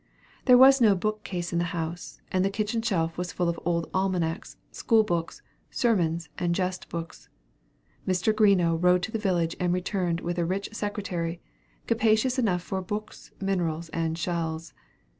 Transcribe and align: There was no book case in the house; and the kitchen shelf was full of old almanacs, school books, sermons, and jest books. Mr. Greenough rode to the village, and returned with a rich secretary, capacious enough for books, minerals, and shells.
There 0.45 0.57
was 0.57 0.81
no 0.81 0.95
book 0.95 1.23
case 1.23 1.53
in 1.53 1.59
the 1.59 1.63
house; 1.77 2.21
and 2.31 2.43
the 2.43 2.49
kitchen 2.49 2.81
shelf 2.81 3.19
was 3.19 3.31
full 3.31 3.47
of 3.47 3.59
old 3.65 3.87
almanacs, 3.93 4.57
school 4.71 5.03
books, 5.03 5.43
sermons, 5.69 6.27
and 6.39 6.55
jest 6.55 6.89
books. 6.89 7.29
Mr. 8.07 8.33
Greenough 8.35 8.83
rode 8.83 9.03
to 9.03 9.11
the 9.11 9.19
village, 9.19 9.55
and 9.59 9.71
returned 9.71 10.21
with 10.21 10.39
a 10.39 10.43
rich 10.45 10.69
secretary, 10.73 11.39
capacious 11.85 12.39
enough 12.39 12.63
for 12.63 12.81
books, 12.81 13.29
minerals, 13.39 13.89
and 13.89 14.17
shells. 14.17 14.73